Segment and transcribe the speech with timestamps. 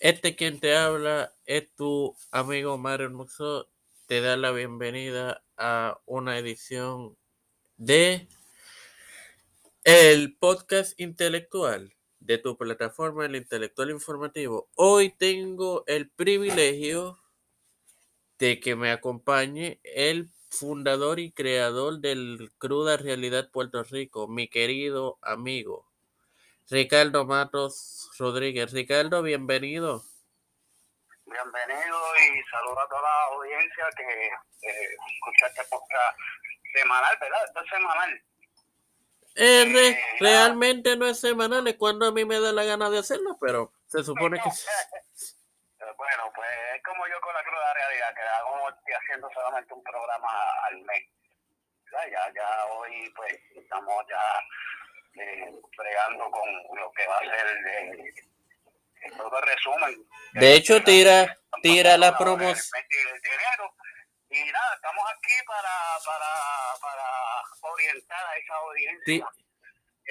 [0.00, 3.68] Este quien te habla es tu amigo Mario Muxo.
[4.06, 7.18] Te da la bienvenida a una edición
[7.76, 8.26] de
[9.84, 14.70] el podcast intelectual de tu plataforma El Intelectual Informativo.
[14.74, 17.18] Hoy tengo el privilegio
[18.38, 25.18] de que me acompañe el fundador y creador del Cruda Realidad Puerto Rico, mi querido
[25.20, 25.89] amigo
[26.70, 28.72] Ricardo Matos Rodríguez.
[28.72, 30.02] Ricardo, bienvenido.
[31.26, 36.18] Bienvenido y saludo a toda la audiencia que eh, escucha este podcast
[36.74, 37.44] semanal, ¿verdad?
[37.46, 38.22] Esto es semanal.
[39.36, 42.98] Eh, re- realmente no es semanal, es cuando a mí me da la gana de
[42.98, 44.48] hacerlo, pero se supone que...
[45.80, 49.72] Eh, Bueno, pues es como yo con la cruda realidad, que hago, estoy haciendo solamente
[49.72, 50.28] un programa
[50.68, 51.04] al mes.
[51.90, 54.20] Ya, ya hoy pues estamos ya
[55.14, 58.14] eh, bregando con lo que va a ser eh,
[59.02, 60.06] el todo el resumen.
[60.34, 62.56] De hecho, tira, tira la promoción.
[62.56, 63.74] el 20 de enero.
[64.30, 65.68] Y nada, estamos aquí para,
[66.06, 66.26] para,
[66.80, 69.26] para orientar a esa audiencia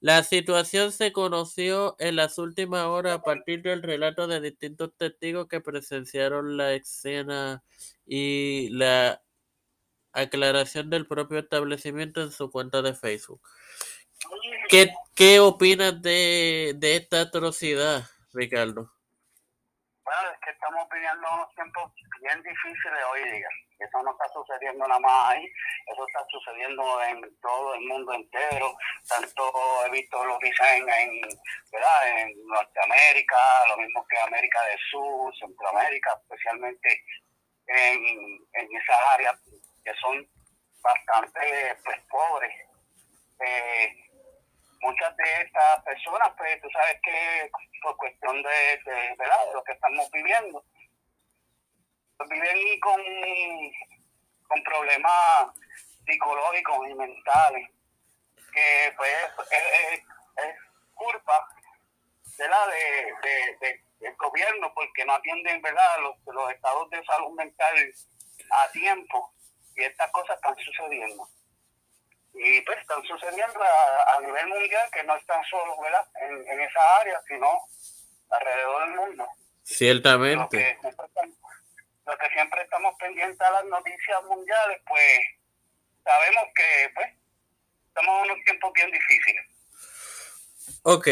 [0.00, 5.48] La situación se conoció en las últimas horas a partir del relato de distintos testigos
[5.48, 7.62] que presenciaron la escena
[8.06, 9.22] y la
[10.12, 13.40] aclaración del propio establecimiento en su cuenta de Facebook.
[14.68, 18.93] ¿Qué, qué opinas de, de esta atrocidad, Ricardo?
[20.44, 23.48] Que estamos viviendo unos tiempos bien difíciles hoy día.
[23.78, 25.50] Eso no está sucediendo nada más ahí,
[25.86, 28.76] eso está sucediendo en todo el mundo entero.
[29.08, 29.52] Tanto
[29.86, 31.20] he visto lo que dicen en,
[31.72, 32.08] ¿verdad?
[32.08, 33.36] en Norteamérica,
[33.68, 37.04] lo mismo que América del Sur, Centroamérica, especialmente
[37.66, 38.04] en,
[38.52, 39.40] en esas áreas
[39.84, 40.28] que son
[40.82, 42.54] bastante pues, pobres.
[43.40, 43.96] Eh,
[44.84, 47.50] muchas de estas personas, pues tú sabes que
[47.82, 50.64] por cuestión de, de, de lo que estamos viviendo,
[52.28, 53.02] viven con,
[54.48, 55.48] con problemas
[56.06, 57.70] psicológicos y mentales,
[58.52, 59.12] que pues
[59.50, 60.00] es,
[60.94, 61.48] culpa.
[62.36, 65.98] De, de, de- del gobierno porque no atienden ¿verdad?
[66.00, 67.76] Los, los estados de salud mental
[68.50, 69.32] a tiempo
[69.76, 71.28] y estas cosas están sucediendo
[72.34, 76.06] y pues están sucediendo a, a nivel mundial que no están solo ¿verdad?
[76.20, 77.48] En, en esa área, sino
[78.30, 79.24] alrededor del mundo.
[79.24, 79.30] Lo
[79.62, 80.58] Ciertamente.
[80.58, 81.36] que, siempre estamos,
[82.06, 85.20] lo que siempre estamos pendientes a las noticias mundiales, pues
[86.04, 87.08] sabemos que pues
[87.88, 89.46] estamos en unos tiempos bien difíciles.
[90.82, 91.08] Ok.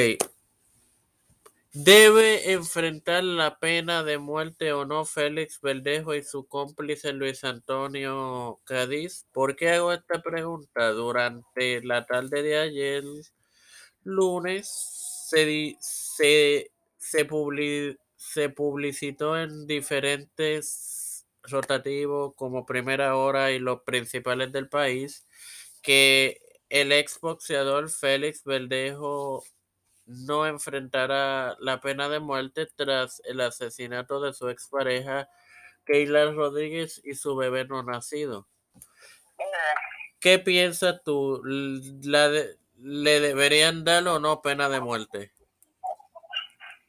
[1.74, 8.60] ¿Debe enfrentar la pena de muerte o no Félix Verdejo y su cómplice Luis Antonio
[8.64, 9.26] Cádiz?
[9.32, 10.90] ¿Por qué hago esta pregunta?
[10.90, 13.04] Durante la tarde de ayer,
[14.04, 14.68] lunes,
[15.30, 25.26] se, se, se publicitó en diferentes rotativos como Primera Hora y los principales del país
[25.82, 26.38] que
[26.68, 29.42] el exboxeador Félix Verdejo
[30.26, 35.28] no enfrentará la pena de muerte tras el asesinato de su expareja
[35.84, 38.48] Keila Rodríguez y su bebé no nacido.
[40.20, 41.42] ¿Qué piensas tú?
[41.44, 42.30] ¿La
[42.84, 45.32] ¿Le deberían dar o no pena de muerte?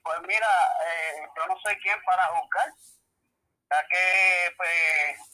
[0.04, 0.48] Pues mira,
[0.88, 2.74] eh, yo no sé quién para juzgar,
[3.70, 5.33] ya que pues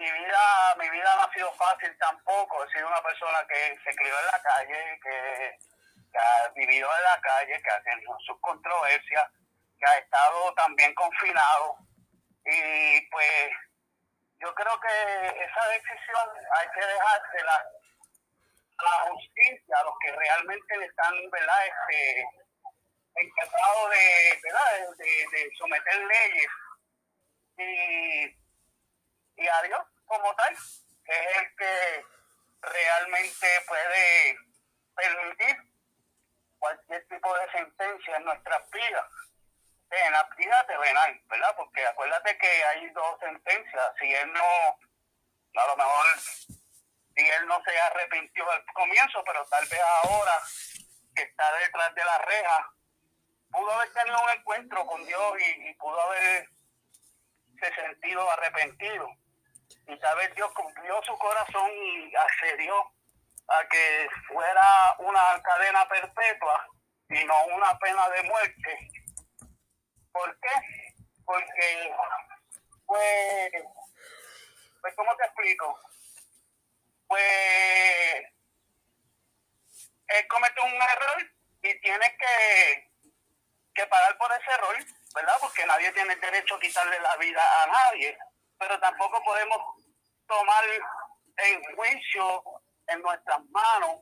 [0.00, 2.64] mi vida, mi vida no ha sido fácil tampoco.
[2.64, 5.58] He sido una persona que se crió en la calle, que,
[6.18, 9.30] ha vivido en la calle, que ha tenido sus controversias,
[9.78, 11.76] que ha estado también confinado.
[12.46, 13.50] Y pues
[14.40, 17.64] yo creo que esa decisión hay que dejársela
[18.78, 21.66] a la justicia, a los que realmente están, ¿verdad?
[21.66, 22.24] Este,
[23.16, 24.96] encargados de, ¿verdad?
[24.96, 26.50] De, someter leyes
[27.58, 30.56] y, y a Dios como tal,
[31.04, 32.04] que es el que
[32.60, 34.36] realmente puede
[34.94, 35.56] permitir
[36.58, 39.06] cualquier tipo de sentencia en nuestras vidas
[39.90, 41.54] en la vida terrenal, ¿verdad?
[41.56, 43.92] Porque acuérdate que hay dos sentencias.
[43.98, 49.66] Si él no, a lo mejor, si él no se arrepintió al comienzo, pero tal
[49.66, 50.34] vez ahora
[51.14, 52.72] que está detrás de la reja,
[53.50, 56.48] pudo haber tenido un encuentro con Dios y, pudo haber
[57.58, 59.08] se sentido arrepentido.
[60.16, 62.74] Vez Dios cumplió su corazón y accedió
[63.48, 66.66] a que fuera una cadena perpetua
[67.08, 68.90] y no una pena de muerte
[70.12, 70.48] ¿Por qué?
[71.24, 71.94] Porque,
[72.86, 73.50] pues,
[74.80, 75.80] pues, ¿cómo te explico?
[77.06, 78.22] Pues,
[80.08, 81.30] él cometió un error
[81.62, 82.90] y tiene que,
[83.74, 84.76] que pagar por ese error,
[85.14, 85.36] ¿verdad?
[85.40, 88.18] Porque nadie tiene derecho a quitarle la vida a nadie,
[88.58, 89.79] pero tampoco podemos
[90.30, 90.64] tomar
[91.36, 92.42] en juicio
[92.86, 94.00] en nuestras manos,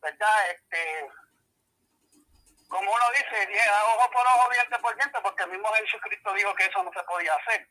[0.00, 0.50] ¿verdad?
[0.50, 1.08] Este,
[2.68, 3.48] como uno dice,
[3.86, 7.02] ojo por ojo, diente por diente, porque el mismo Jesucristo dijo que eso no se
[7.04, 7.68] podía hacer.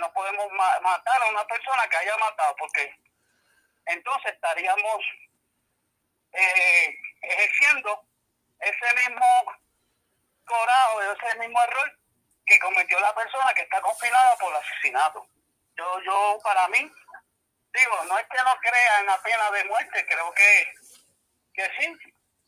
[0.00, 0.46] No podemos
[0.82, 2.94] matar a una persona que haya matado, porque
[3.86, 5.00] entonces estaríamos
[6.32, 8.02] eh, ejerciendo
[8.60, 9.26] ese mismo
[10.44, 11.98] coraje, ese mismo error
[12.44, 15.26] que cometió la persona que está confinada por asesinato.
[15.76, 16.90] Yo, yo para mí,
[17.76, 20.74] digo, no es que no crea en la pena de muerte, creo que,
[21.54, 21.98] que sí,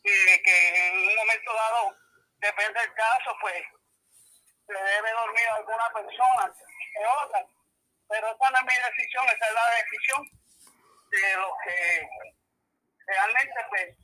[0.03, 1.97] que, en un momento dado,
[2.39, 3.63] depende del caso, pues
[4.67, 6.53] se debe dormir alguna persona
[6.93, 7.47] que otra.
[8.09, 10.39] Pero esa no es mi decisión, esa es la decisión
[11.11, 12.09] de los que
[13.07, 13.97] realmente pues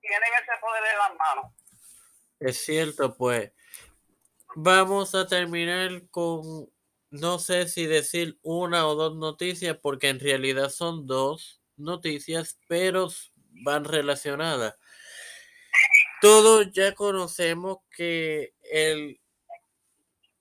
[0.00, 1.46] tienen ese poder en las manos.
[2.40, 3.52] Es cierto, pues.
[4.54, 6.68] Vamos a terminar con,
[7.12, 13.10] no sé si decir una o dos noticias, porque en realidad son dos noticias, pero
[13.50, 14.76] van relacionadas.
[16.22, 19.20] Todos ya conocemos que el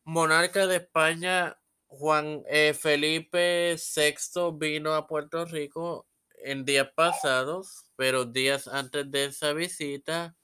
[0.06, 6.08] monarca de España, Juan eh, Felipe VI, vino a Puerto Rico
[6.42, 10.38] en días pasados, pero días antes de esa visita,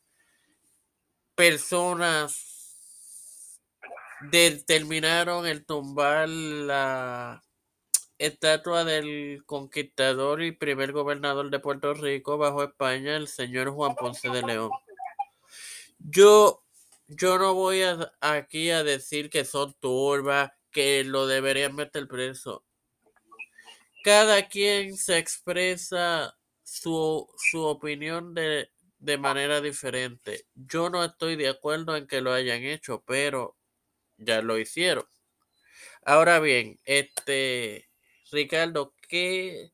[1.35, 2.56] personas
[4.21, 7.43] determinaron el tumbar la
[8.17, 14.29] estatua del conquistador y primer gobernador de Puerto Rico bajo España, el señor Juan Ponce
[14.29, 14.71] de León.
[15.99, 16.63] Yo,
[17.07, 22.63] yo no voy a, aquí a decir que son turbas, que lo deberían meter preso.
[24.03, 28.69] Cada quien se expresa su, su opinión de,
[28.99, 30.45] de manera diferente.
[30.55, 33.57] Yo no estoy de acuerdo en que lo hayan hecho, pero
[34.17, 35.07] ya lo hicieron.
[36.03, 37.87] Ahora bien, este
[38.31, 39.71] Ricardo, ¿qué,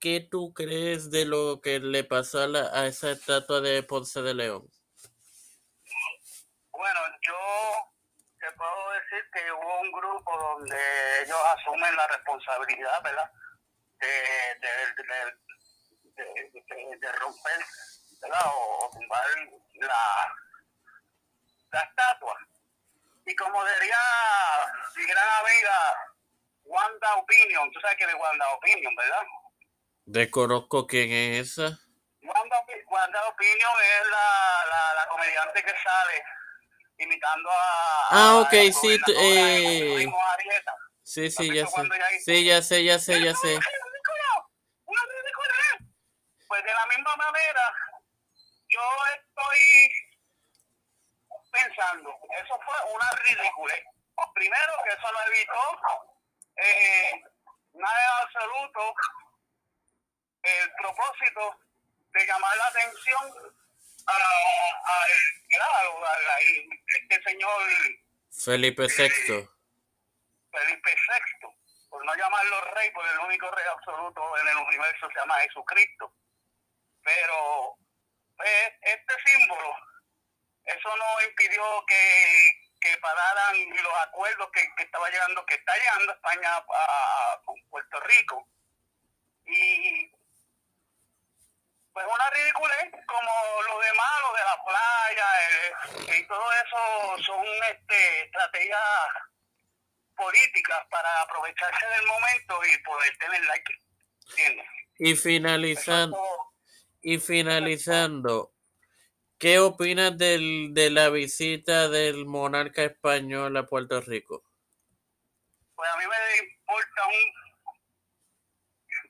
[0.00, 4.22] ¿qué tú crees de lo que le pasó a, la, a esa estatua de Ponce
[4.22, 4.68] de León?
[6.70, 7.34] Bueno, yo
[8.38, 10.76] te puedo decir que hubo un grupo donde
[11.22, 13.30] ellos asumen la responsabilidad, ¿verdad?
[14.00, 14.08] De,
[16.98, 17.64] de, romper,
[18.20, 18.40] ¿verdad?
[18.54, 19.24] O, tumbar
[19.74, 20.34] la,
[21.70, 22.21] la estatua.
[23.24, 23.98] Y como diría
[24.96, 25.94] mi gran amiga
[26.64, 29.22] Wanda Opinion, tú sabes quién es Wanda Opinion, ¿verdad?
[30.04, 31.78] Desconozco quién es esa.
[32.22, 32.56] Wanda,
[32.88, 36.24] Wanda Opinion es la, la, la comediante que sale
[36.98, 38.08] imitando a.
[38.10, 39.00] Ah, ok, sí.
[39.16, 40.12] Eh...
[41.04, 41.82] Sí, sí, ya sé.
[42.24, 43.58] Sí, ya sé, ya sé, ya sé.
[46.48, 47.74] Pues de la misma manera,
[48.68, 48.80] yo
[49.14, 49.90] estoy
[51.52, 53.74] pensando, eso fue una ridícula.
[54.34, 55.80] Primero, que eso no evitó
[56.56, 57.22] eh,
[57.74, 58.94] nada en absoluto
[60.42, 61.58] el propósito
[62.12, 63.54] de llamar la atención
[64.06, 65.06] a, a,
[65.48, 67.62] claro, a, a este señor
[68.30, 69.04] Felipe VI.
[69.34, 69.48] eh,
[70.50, 71.48] Felipe VI,
[71.88, 76.12] por no llamarlo rey, porque el único rey absoluto en el universo se llama Jesucristo.
[77.02, 77.76] Pero
[78.36, 79.74] pues, este símbolo,
[80.64, 82.50] eso no impidió que,
[82.80, 87.54] que pararan los acuerdos que, que estaba llegando, que está llegando España a, a- con
[87.70, 88.48] Puerto Rico.
[89.46, 90.10] Y
[91.92, 97.44] pues una ridiculez como lo demás, lo de la playa eh, y todo eso son
[97.70, 98.80] este, estrategias
[100.16, 103.72] políticas para aprovecharse del momento y poder tener like.
[104.30, 104.66] ¿Entiendes?
[104.98, 106.18] Y finalizando,
[107.02, 108.51] y finalizando,
[109.42, 114.44] ¿qué opinas del, de la visita del monarca español a Puerto Rico?
[115.74, 117.32] Pues a mí me importa un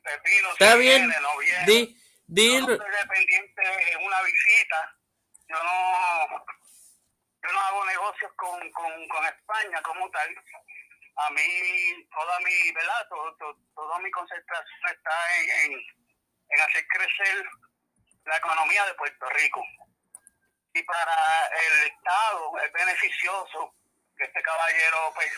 [0.03, 1.65] pepino Está si bien, viene, no viene.
[1.67, 2.67] Di, Yo dilo.
[2.69, 4.99] no soy dependiente de una visita.
[5.49, 6.47] Yo no,
[7.43, 10.35] yo no hago negocios con, con, con España como tal.
[11.17, 11.47] A mí,
[12.11, 13.07] toda mi, ¿verdad?
[13.11, 15.79] Todo, todo- toda mi concentración está en, en,
[16.49, 17.45] en hacer crecer
[18.25, 19.63] la economía de Puerto Rico.
[20.75, 23.75] Y para el Estado es beneficioso
[24.17, 25.31] que este caballero pues,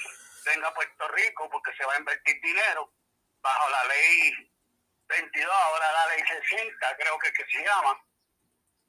[0.44, 2.90] venga a Puerto Rico porque se va a invertir dinero
[3.40, 4.50] bajo la ley
[5.08, 8.00] 22, ahora la ley 60, creo que, que se llama.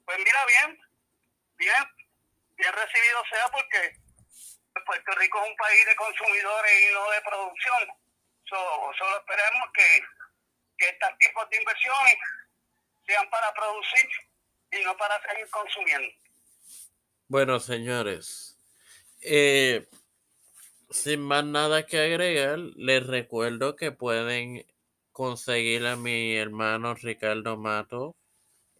[0.04, 0.80] Pues mira, bien,
[1.56, 1.84] bien,
[2.56, 3.96] bien recibido sea porque
[4.86, 7.88] Puerto Rico es un país de consumidores y no de producción.
[8.48, 10.00] So- solo esperemos que,
[10.78, 12.16] que estos tipos de inversiones
[13.06, 14.08] sean para producir
[14.70, 16.08] y no para seguir consumiendo.
[17.28, 18.56] Bueno, señores,
[19.20, 19.88] eh,
[20.90, 24.64] sin más nada que agregar, les recuerdo que pueden
[25.10, 28.14] conseguir a mi hermano Ricardo Mato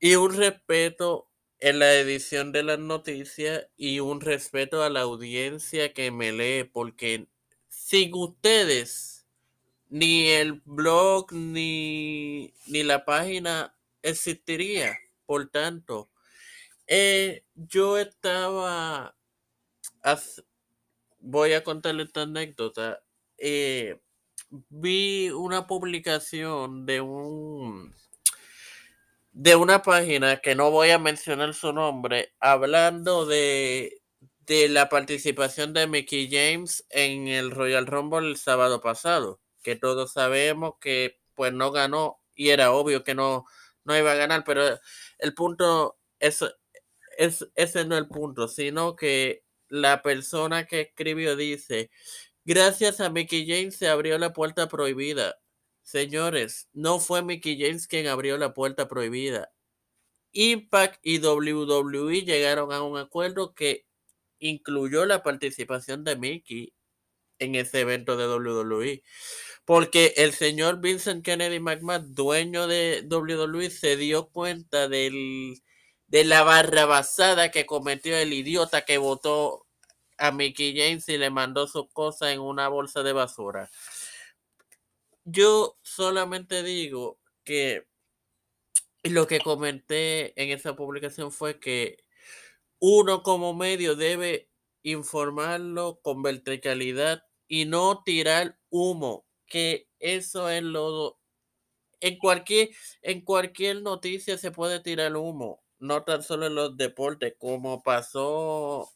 [0.00, 5.92] y un respeto en la edición de las noticias y un respeto a la audiencia
[5.92, 7.28] que me lee, porque
[7.68, 9.26] sin ustedes
[9.88, 14.98] ni el blog ni, ni la página existiría.
[15.26, 16.10] Por tanto,
[16.86, 19.16] eh, yo estaba,
[21.20, 23.02] voy a contarle esta anécdota.
[23.38, 24.00] eh,
[24.70, 27.94] vi una publicación de un
[29.38, 34.02] de una página que no voy a mencionar su nombre, hablando de,
[34.46, 40.12] de la participación de Mickey James en el Royal Rumble el sábado pasado, que todos
[40.12, 43.44] sabemos que pues no ganó y era obvio que no,
[43.84, 44.76] no iba a ganar, pero
[45.18, 46.44] el punto es,
[47.16, 51.90] es ese no es el punto, sino que la persona que escribió dice,
[52.44, 55.36] gracias a Mickey James se abrió la puerta prohibida.
[55.88, 59.50] Señores, no fue Mickey James quien abrió la puerta prohibida.
[60.32, 63.86] Impact y WWE llegaron a un acuerdo que
[64.38, 66.74] incluyó la participación de Mickey
[67.38, 69.02] en ese evento de WWE.
[69.64, 75.62] Porque el señor Vincent Kennedy McMahon, dueño de WWE, se dio cuenta del,
[76.06, 79.66] de la barrabasada que cometió el idiota que votó
[80.18, 83.70] a Mickey James y le mandó sus cosas en una bolsa de basura.
[85.30, 87.86] Yo solamente digo que
[89.02, 91.98] lo que comenté en esa publicación fue que
[92.78, 94.48] uno como medio debe
[94.82, 101.18] informarlo con verticalidad y no tirar humo, que eso es lo
[102.00, 102.70] en cualquier,
[103.02, 108.90] en cualquier noticia se puede tirar humo, no tan solo en los deportes, como pasó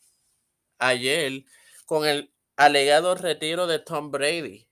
[0.79, 1.45] ayer
[1.85, 4.67] con el alegado retiro de Tom Brady,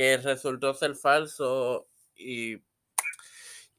[0.00, 2.56] que resultó ser falso y,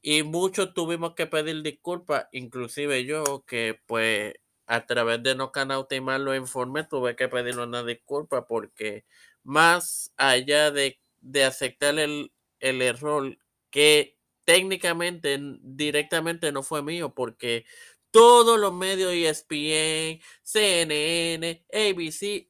[0.00, 4.32] y muchos tuvimos que pedir disculpas, inclusive yo, que pues
[4.66, 9.04] a través de no canautimar los informes tuve que pedir una disculpa porque
[9.42, 13.36] más allá de, de aceptar el, el error
[13.70, 17.64] que técnicamente, directamente no fue mío, porque
[18.12, 22.48] todos los medios ESPN, CNN, ABC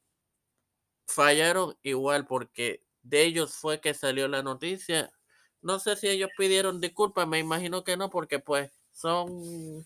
[1.06, 5.12] fallaron igual porque de ellos fue que salió la noticia.
[5.61, 9.85] No sé si ellos pidieron disculpas, me imagino que no, porque pues son,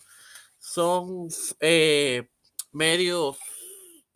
[0.59, 1.29] son
[1.61, 2.29] eh,
[2.73, 3.39] medios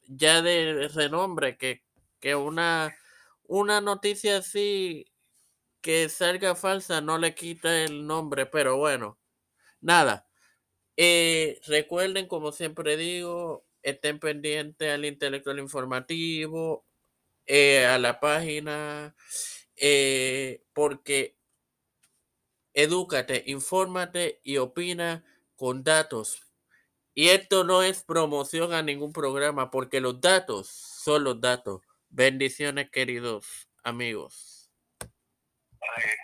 [0.09, 1.83] ya de renombre que,
[2.19, 2.97] que una,
[3.45, 5.07] una noticia así
[5.81, 9.19] que salga falsa no le quita el nombre, pero bueno,
[9.81, 10.27] nada.
[10.97, 16.85] Eh, recuerden, como siempre digo, estén pendientes al intelectual informativo,
[17.53, 19.17] eh, a la página,
[19.75, 21.37] eh, porque
[22.75, 25.25] edúcate, infórmate y opina
[25.57, 26.47] con datos.
[27.13, 31.83] Y esto no es promoción a ningún programa, porque los datos son los datos.
[32.09, 34.71] Bendiciones, queridos amigos.